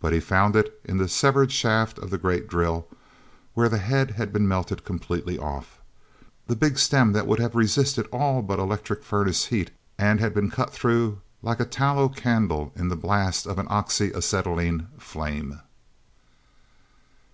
But 0.00 0.14
he 0.14 0.20
found 0.20 0.56
it 0.56 0.80
in 0.84 0.96
the 0.96 1.06
severed 1.06 1.52
shaft 1.52 1.98
of 1.98 2.08
the 2.08 2.16
great 2.16 2.48
drill 2.48 2.88
where 3.52 3.68
the 3.68 3.76
head 3.76 4.12
had 4.12 4.32
been 4.32 4.48
melted 4.48 4.86
completely 4.86 5.38
off. 5.38 5.82
The 6.46 6.56
big 6.56 6.78
stem 6.78 7.12
that 7.12 7.26
would 7.26 7.40
have 7.40 7.54
resisted 7.54 8.06
all 8.06 8.40
but 8.40 8.58
electric 8.58 9.02
furnace 9.02 9.44
heat, 9.44 9.70
and 9.98 10.18
been 10.32 10.50
cut 10.50 10.72
through 10.72 11.20
like 11.42 11.60
a 11.60 11.66
tallow 11.66 12.08
candle 12.08 12.72
in 12.74 12.88
the 12.88 12.96
blast 12.96 13.46
of 13.46 13.58
an 13.58 13.66
oxy 13.68 14.10
acetylene 14.14 14.86
flame. 14.98 15.60